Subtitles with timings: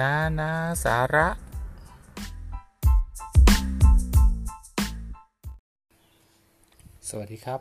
[0.00, 0.52] นานา
[0.84, 1.28] สาระ
[7.08, 7.60] สวัสดีครับ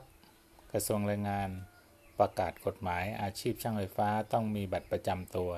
[0.72, 1.50] กระทรวงแรงงาน
[2.20, 5.52] ประกาศกฎหมายอาชีพช่างไฟฟ้าต้องมีบัตรประจำตัว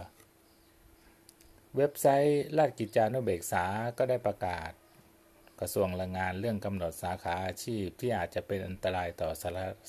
[1.77, 3.65] เว็บไซต์ราชกิจจานุเบกษา
[3.97, 4.71] ก็ได้ประกาศ
[5.59, 9.29] กระทรวงแรงงานเรื่องกำหนดสาขาอาชีพที่อาจจะเป็นอันตรายต่อ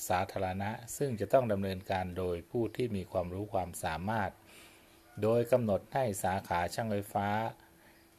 [0.09, 4.31] สาธารณะ ซึ่งจะต้องดำเนินการโดยผู้ที่มีความรู้ความสามารถ
[5.21, 7.27] โดยกำหนดให้สาขาช่างไฟฟ้า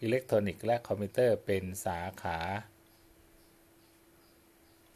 [0.00, 2.38] อิเล็กทรอนิกส์และคอมพิวเตอร์เป็นสาขา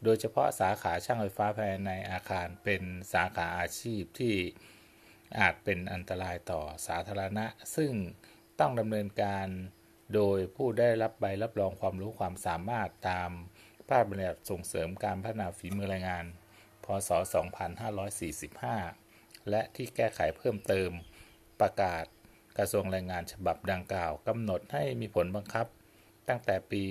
[0.05, 4.35] โดยเฉพาะสาขาช่างไฟฟ้าภายในอาคารเป็นสาขาอาชีพที่
[5.39, 7.47] อาจเป็นอันตรายต่อสาธารณะ
[7.77, 7.93] ซึ่ง
[8.61, 9.47] ต้องดำเนินการ
[10.15, 13.31] โดยผู้ได้รับใบรับรองความรู้ความสามารถตาม
[13.87, 16.25] พระราชบัญญัติส่งเสริมการพัฒนาฝีมือแรงงาน
[16.85, 17.11] พศ
[18.71, 20.91] 2545 และที่แก้ไขเพิ่มเติม
[21.63, 22.05] ประกาศ
[22.59, 25.67] กระทรวงแรงงานฉบับดังกล่าวกำหนดให้มีผลบังคับ
[26.29, 26.85] ตั้งแต่ปี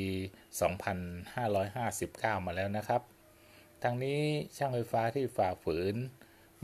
[1.60, 3.02] 2559 มาแล้วนะครับ
[3.84, 4.22] ทั้งนี้
[4.58, 5.96] ช่างไฟฟ้าที่ฝ่าฝืน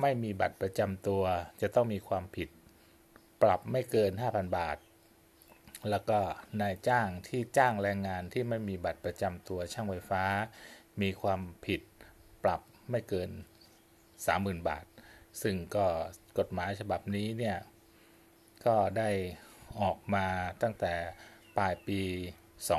[0.02, 1.23] ไม่มีบัตรประจำตัว
[1.61, 2.50] จะต้องมีความผิด
[3.41, 4.78] ปรับไม่เกิน 5,000 บาท
[5.89, 6.19] แล้วก็
[6.61, 10.23] นายจ้างที่จ้างแรงงานที่ไม่มีบัตรประจำตัวช่างไฟฟ้า
[11.02, 11.81] มีความผิด
[12.44, 13.30] ปรับไม่เกิน
[14.00, 14.85] 30,000 บาท
[15.41, 15.85] ซึ่งก็
[16.38, 17.58] กฎหมายฉบับนี้เนี่ย
[18.67, 19.09] ก็ได้
[19.81, 20.25] ออกมา
[20.61, 20.93] ตั้งแต่
[21.57, 22.01] ปลายปี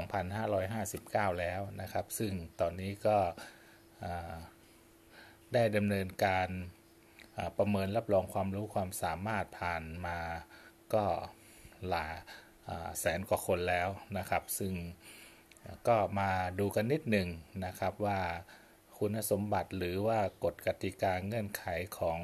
[0.06, 3.18] 2559 แล้วนะครับ ซึ่งตอนนี้ก็
[5.54, 6.48] ได้ดำเนินการ
[7.58, 10.18] ประเมินรับรองความรู้ความสามารถผ่านมา
[10.94, 11.04] ก็
[11.88, 12.14] หลาย
[13.00, 14.72] แสนกว่าคนแล้วนะครับ ซึ่ง
[15.88, 17.28] ก็มาดูกันนิดหนึ่ง
[17.64, 18.20] นะครับว่า
[18.98, 21.64] คุณสมบัติหรือว่ากฎกติกาเงื่อนไข
[21.98, 22.20] ของ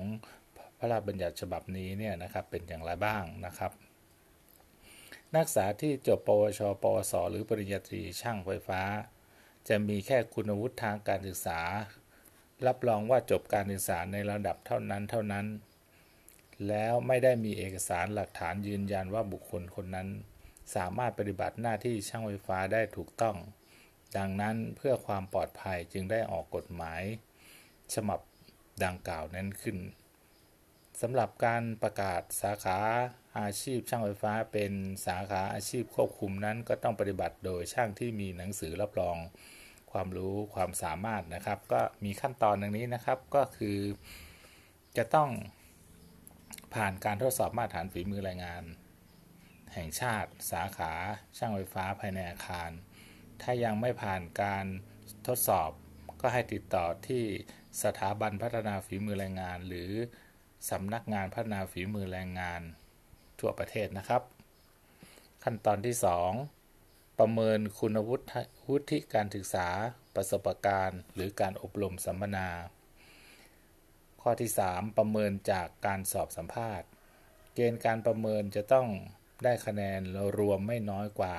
[0.85, 3.73] ระราชบัญญัติฉบับนี้เนี่ยนะครับเป็นอย่างไรบ้างนะครับ
[5.35, 8.83] นักศึกษาที่จบปวช ปวส หรือปริญญาตรีช่างไฟฟ้า
[9.69, 11.61] จะมีแค่คุณวุฒิทางการศึกษา
[12.67, 15.47] รับรองว่าจบการศึกษาในระดับเท่านั้นเท่านั้น
[16.69, 20.09] แล้วไม่ได้มีเอกสารหลักฐานยืนยันว่าบุคคลคนนั้น
[20.75, 23.37] สามารถปฏิบัติหน้าที่ช่างไฟฟ้าได้ถูกต้อง
[24.17, 27.03] ดังนั้นเพื่อความปลอดภัยจึงได้ออกกฎหมาย
[27.95, 28.21] ฉบับ
[28.85, 29.77] ดังกล่าวนั้นขึ้น
[31.01, 32.79] สำหรับการประกาศสาขา
[33.41, 34.73] อาชีพช่างไฟฟ้าเป็น
[35.07, 39.17] สาขาอาชีพควบคุมนั้น ก็ต้องปฏิบัติโดยช่างที่มีหนังสือรับรอง
[39.93, 43.79] ความรู้ความสามารถนะครับ ก็มีขั้นตอนดังนี้นะครับก็คือ
[44.97, 45.31] จะต้อง
[46.75, 48.65] ผ่านการทดสอบมาตรฐานฝีมือแรงงาน
[49.75, 50.93] แห่งชาติ สาขา
[51.37, 52.71] ช่างไฟฟ้าภายในอาคาร
[53.43, 54.67] ถ้ายังไม่ผ่านการ
[55.27, 55.71] ทดสอบ
[56.21, 57.25] ก็ให้ติดต่อที่
[57.83, 59.91] สถาบันพัฒนาฝีมือแรงงาน หรือ
[60.71, 62.61] สำนักงานพัฒนาฝีมือแรงงาน
[63.41, 64.23] ทั่วประเทศนะครับ
[65.43, 65.97] ขั้นตอนที่
[66.57, 68.25] 2 ประเมินคุณวุฒิ
[68.69, 69.69] วุฒิการศึกษา
[70.15, 72.49] ประสบการณ์ หรือการอบรมสัมมนา
[74.23, 76.89] ข้อที่ 3 ประเมินจากการสอบสัมภาษณ์
[77.55, 78.89] เกณฑ์การประเมินจะต้อง
[79.45, 80.01] ได้คะแนน
[80.39, 81.37] รวมไม่น้อยกว่า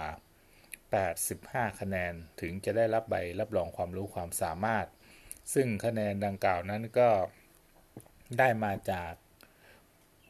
[0.94, 4.86] 85 คะแนนถึงจะได้รับใบรับรองความรู้ความสามารถ
[5.54, 7.10] ซึ่งคะแนนดังกล่าวนั้นก็
[8.40, 9.14] ได้มาจาก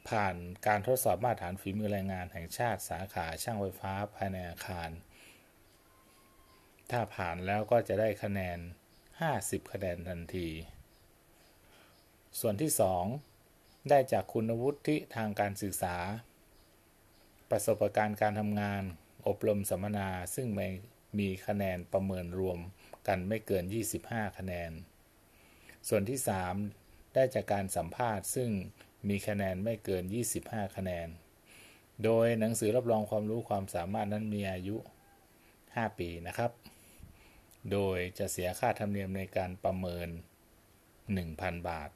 [0.08, 0.34] ผ่าน
[0.66, 4.90] การทดสอบมาตรฐานฝีมือแรงงานแห่งชาติสาขาช่างไฟฟ้าภายในอาคาร
[6.90, 8.58] ถ้าผ่านแล้วก็จะได้คะแนน
[9.14, 10.48] 50 คะแนนทันที
[12.40, 12.70] ส่วนที่
[13.30, 15.96] 2 ได้จากคุณวุฒิทางการศึกษา
[17.50, 18.82] ประสบการณ์การทำงาน
[19.26, 20.68] อบรมสัมมนา ซึ่งไม่
[21.18, 22.58] มีคะแนนประเมินรวม
[23.08, 23.64] กันไม่เกิน
[24.02, 24.70] 25 คะแนน
[25.88, 26.85] ส่วนที่ 3
[27.16, 28.50] ได้จากการสัมภาษณ์ ซึ่ง
[29.08, 30.04] มีคะแนนไม่เกิน
[30.40, 31.08] 25 คะแนน
[32.04, 34.76] โดยหนังสือรับรองความรู้ความสามารถนั้นมีอายุ
[35.36, 36.50] 5 ปีนะครับ
[37.72, 40.08] โดยจะเสียค่าธรรมเนียมในการประเมิน
[40.88, 41.90] 1,000 บาท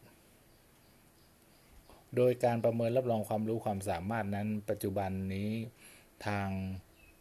[2.16, 5.50] โดยการประเมินรับรองความรู้ความสามารถนั้น ปัจจุบันนี้
[6.26, 6.48] ทาง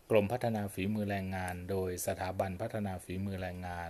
[0.09, 3.89] กรมพัฒนาฝีมือแรงงาน โดยสถาบันพัฒนาฝีมือแรงงาน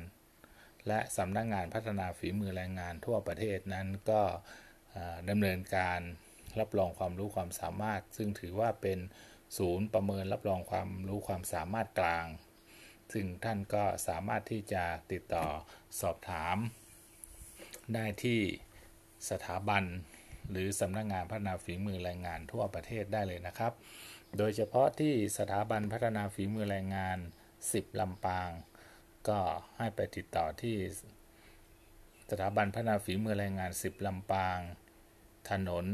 [0.87, 4.21] และสำนักงงานพัฒนาฝีมือแรงงานทั่วประเทศนั้นก็
[5.29, 5.99] ดำเนินการ
[6.59, 8.99] รับรองความรู้ความสามารถ ซึ่งถือว่าเป็น
[9.57, 12.25] ศูนย์ประเมินรับรองความรู้ความสามารถกลาง
[13.13, 15.47] ซึ่งท่านก็สามารถที่จะติดต่อ
[16.01, 16.57] สอบถาม
[17.93, 18.41] ได้ที่
[19.29, 19.83] สถาบัน
[20.51, 23.73] หรือสำนักงงานพัฒนาฝีมือแรงงานทั่วประเทศได้เลยนะครับ
[24.37, 27.17] โดยเฉพาะที่สถาบันพัฒนาฝีมือแรงงาน
[27.59, 28.49] 10ลำปาง
[29.27, 29.39] ก็
[29.77, 30.75] ให้ไปติดต่อที่
[32.29, 34.59] สถาบันพัฒนาฝีมือแรงงาน 10 ลำปาง
[35.49, 35.85] ถนน